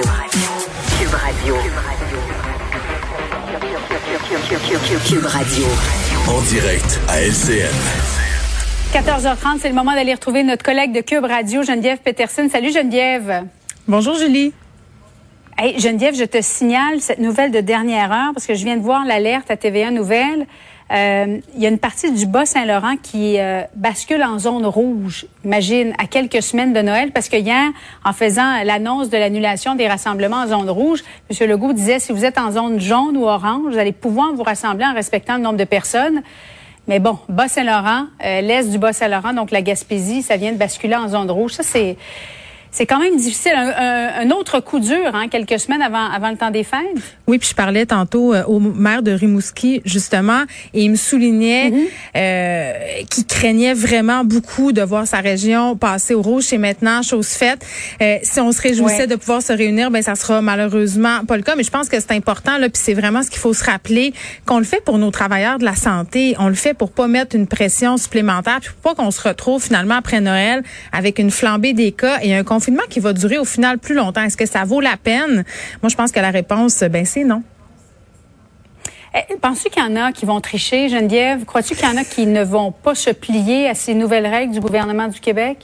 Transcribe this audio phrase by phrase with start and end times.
[0.00, 0.08] Radio.
[0.98, 1.54] Cube Radio.
[5.06, 5.64] Cube Radio.
[6.30, 7.68] En direct à LCN.
[8.94, 12.48] 14h30, c'est le moment d'aller retrouver notre collègue de Cube Radio, Geneviève Peterson.
[12.50, 13.44] Salut Geneviève.
[13.86, 14.54] Bonjour Julie.
[15.58, 18.82] Hey, Geneviève, je te signale cette nouvelle de dernière heure parce que je viens de
[18.82, 20.46] voir l'alerte à TVA Nouvelle.
[20.90, 25.26] Euh, il y a une partie du Bas-Saint-Laurent qui euh, bascule en zone rouge.
[25.44, 27.70] Imagine, à quelques semaines de Noël, parce que hier,
[28.04, 31.48] en faisant l'annonce de l'annulation des rassemblements en zone rouge, M.
[31.48, 34.84] Legault disait, si vous êtes en zone jaune ou orange, vous allez pouvoir vous rassembler
[34.84, 36.22] en respectant le nombre de personnes.
[36.88, 41.08] Mais bon, Bas-Saint-Laurent, euh, l'est du Bas-Saint-Laurent, donc la Gaspésie, ça vient de basculer en
[41.08, 41.52] zone rouge.
[41.52, 41.96] Ça, c'est
[42.72, 43.52] c'est quand même difficile.
[43.54, 46.80] Un, autre coup dur, hein, quelques semaines avant, avant le temps des fêtes.
[47.26, 51.70] Oui, puis je parlais tantôt euh, au maire de Rimouski, justement, et il me soulignait
[51.70, 51.86] mm-hmm.
[52.16, 52.72] euh,
[53.10, 56.50] qu'il craignait vraiment beaucoup de voir sa région passer au rouge.
[56.52, 57.64] Et maintenant, chose faite,
[58.00, 61.42] euh, si on se réjouissait de pouvoir se réunir, ben ça sera malheureusement pas le
[61.42, 61.54] cas.
[61.56, 64.14] Mais je pense que c'est important, là, puis c'est vraiment ce qu'il faut se rappeler,
[64.46, 66.34] qu'on le fait pour nos travailleurs de la santé.
[66.38, 69.62] On le fait pour pas mettre une pression supplémentaire, puis pour pas qu'on se retrouve
[69.62, 73.44] finalement après Noël avec une flambée des cas et un confinement qui va durer au
[73.44, 74.22] final plus longtemps.
[74.22, 75.44] Est-ce que ça vaut la peine?
[75.82, 77.42] Moi, je pense que la réponse, ben, c'est non.
[79.14, 81.44] Eh, penses-tu qu'il y en a qui vont tricher, Geneviève?
[81.44, 84.54] Crois-tu qu'il y en a qui ne vont pas se plier à ces nouvelles règles
[84.54, 85.58] du gouvernement du Québec?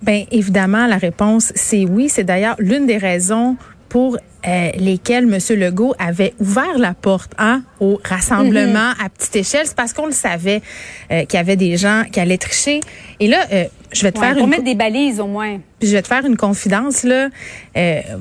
[0.00, 2.08] Bien, évidemment, la réponse, c'est oui.
[2.08, 3.56] C'est d'ailleurs l'une des raisons
[3.88, 5.58] pour euh, lesquels M.
[5.58, 9.04] Legault avait ouvert la porte hein, au rassemblement mm-hmm.
[9.04, 9.66] à petite échelle.
[9.66, 10.62] C'est parce qu'on le savait
[11.10, 12.80] euh, qu'il y avait des gens qui allaient tricher.
[13.20, 15.58] Et là, euh, je vais te faire pour mettre des balises au moins.
[15.82, 17.28] je vais te faire une confidence là.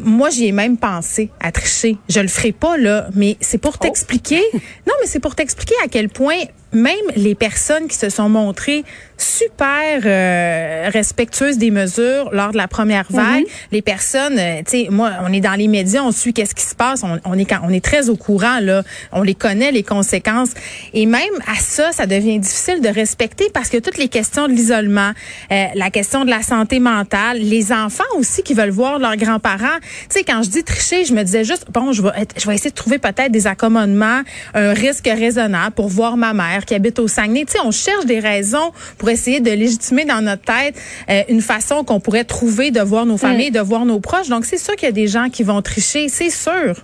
[0.04, 1.98] moi, j'y ai même pensé à tricher.
[2.10, 3.84] Je le ferai pas là, mais c'est pour oh.
[3.84, 4.42] t'expliquer.
[4.54, 6.38] non, mais c'est pour t'expliquer à quel point
[6.76, 8.84] même les personnes qui se sont montrées
[9.18, 13.50] super euh, respectueuses des mesures lors de la première vague, mhm.
[13.72, 16.66] les personnes, euh, tu sais, moi, on est dans les médias, on suit qu'est-ce qui
[16.66, 19.84] se passe, on, on, est on est très au courant là, on les connaît les
[19.84, 20.50] conséquences,
[20.94, 24.54] et même à ça, ça devient difficile de respecter parce que toutes les questions de
[24.54, 25.12] l'isolement,
[25.52, 29.80] euh, la question de la santé mentale, les enfants aussi qui veulent voir leurs grands-parents,
[29.82, 32.56] tu sais, quand je dis tricher, je me disais juste bon, je vais, je vais
[32.56, 34.22] essayer de trouver peut-être des accommodements,
[34.54, 37.46] un risque raisonnable pour voir ma mère qui habite au Saguenay.
[37.46, 40.76] Tu sais, on cherche des raisons pour essayer de légitimer dans notre tête
[41.10, 43.56] euh, une façon qu'on pourrait trouver de voir nos familles, mm.
[43.56, 44.30] de voir nos proches.
[44.30, 46.76] Donc, c'est sûr qu'il y a des gens qui vont tricher, c'est sûr.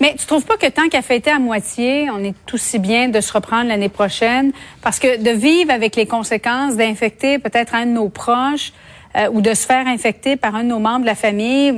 [0.00, 3.08] Mais tu trouves pas que tant qu'à fêter à moitié, on est tout si bien
[3.08, 4.52] de se reprendre l'année prochaine?
[4.80, 8.72] Parce que de vivre avec les conséquences d'infecter peut-être un de nos proches,
[9.16, 11.72] euh, ou de se faire infecter par un de nos membres de la famille,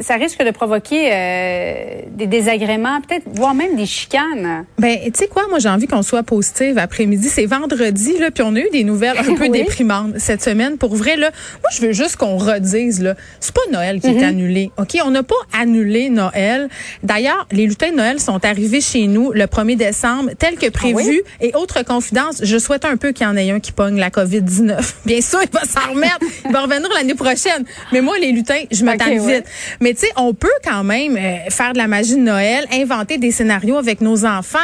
[0.00, 4.64] ça risque de provoquer euh, des désagréments, peut-être voire même des chicanes.
[4.78, 7.28] Ben, tu sais quoi, moi j'ai envie qu'on soit positive après-midi.
[7.28, 10.78] C'est vendredi là, puis on a eu des nouvelles un peu déprimantes cette semaine.
[10.78, 11.30] Pour vrai là,
[11.62, 14.24] moi je veux juste qu'on redise là, c'est pas Noël qui est mm-hmm.
[14.24, 14.70] annulé.
[14.78, 16.68] Ok, on n'a pas annulé Noël.
[17.02, 21.22] D'ailleurs, les lutins de Noël sont arrivés chez nous le 1er décembre, tel que prévu.
[21.40, 23.98] Ah Et autre confidence, je souhaite un peu qu'il y en ait un qui pogne
[23.98, 24.96] la COVID 19.
[25.06, 27.64] Bien sûr, il va s'en remettre revenir l'année prochaine.
[27.92, 29.44] Mais moi, les lutins, je m'attends vite.
[29.80, 33.30] Mais tu sais, on peut quand même euh, faire de la magie Noël, inventer des
[33.30, 34.58] scénarios avec nos enfants.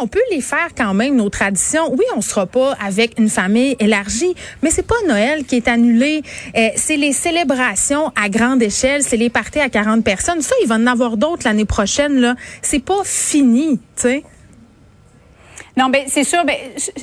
[0.00, 1.92] On peut les faire quand même, nos traditions.
[1.92, 6.22] Oui, on sera pas avec une famille élargie, mais c'est pas Noël qui est annulé.
[6.76, 10.42] C'est les célébrations à grande échelle, c'est les parties à 40 personnes.
[10.42, 12.34] Ça, il va en avoir d'autres l'année prochaine, là.
[12.62, 13.78] C'est pas fini.
[15.76, 16.44] Non, ben c'est sûr.
[16.44, 16.56] Ben,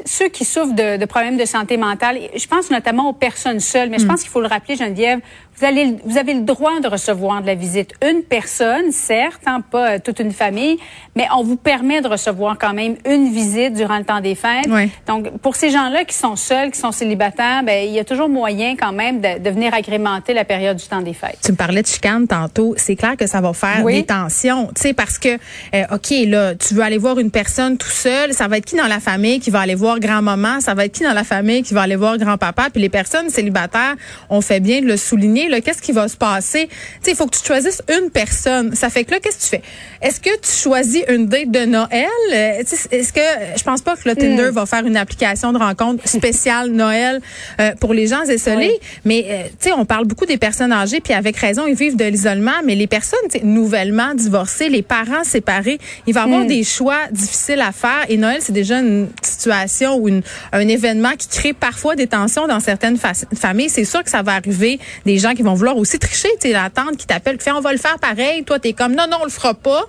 [0.05, 3.89] ceux qui souffrent de, de, problèmes de santé mentale, je pense notamment aux personnes seules,
[3.89, 5.19] mais je pense qu'il faut le rappeler, Geneviève,
[5.59, 7.93] vous, allez, vous avez le droit de recevoir de la visite.
[8.07, 10.77] Une personne, certes, hein, pas euh, toute une famille,
[11.15, 14.67] mais on vous permet de recevoir quand même une visite durant le temps des fêtes.
[15.07, 18.29] Donc, pour ces gens-là qui sont seuls, qui sont célibataires, ben, il y a toujours
[18.29, 21.39] moyen quand même de, de, venir agrémenter la période du temps des fêtes.
[21.43, 22.75] Tu me parlais de chicane tantôt.
[22.77, 24.67] C'est clair que ça va faire des tensions.
[24.75, 25.29] Tu sais, parce que,
[25.73, 28.75] euh, OK, là, tu veux aller voir une personne tout seul, ça va être qui
[28.75, 30.61] dans la famille qui va aller voir grand-maman?
[30.61, 32.69] Ça va être qui dans la famille qui va aller voir grand-papa?
[32.71, 33.95] Puis les personnes célibataires,
[34.29, 36.69] on fait bien de le souligner qu'est-ce qui va se passer?
[37.07, 38.75] il faut que tu choisisses une personne.
[38.75, 39.61] Ça fait que là, qu'est-ce que tu fais?
[40.01, 42.07] Est-ce que tu choisis une date de Noël?
[42.33, 43.21] Euh, est-ce que
[43.57, 44.53] je pense pas que le Tinder hmm.
[44.53, 47.21] va faire une application de rencontre spéciale Noël
[47.59, 50.99] euh, pour les gens isolés, mais euh, tu sais, on parle beaucoup des personnes âgées,
[50.99, 55.79] puis avec raison, ils vivent de l'isolement, mais les personnes nouvellement divorcées, les parents séparés,
[56.05, 56.47] il va y avoir hmm.
[56.47, 58.05] des choix difficiles à faire.
[58.09, 60.21] Et Noël, c'est déjà une situation ou une,
[60.51, 63.69] un événement qui crée parfois des tensions dans certaines familles.
[63.69, 66.29] C'est sûr que ça va arriver des gens qui vont vouloir aussi tricher.
[66.41, 68.43] Tu sais, la tante qui t'appelle, qui fait on va le faire pareil.
[68.43, 69.85] Toi, tu es comme non, non, on le fera pas.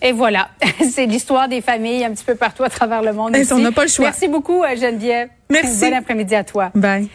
[0.00, 0.48] Et voilà,
[0.90, 3.36] c'est l'histoire des familles un petit peu partout à travers le monde.
[3.50, 4.06] on n'a pas le choix.
[4.06, 5.28] Merci beaucoup, euh, Geneviève.
[5.50, 5.90] Merci.
[5.90, 6.70] Bon après-midi à toi.
[6.74, 7.08] Bye.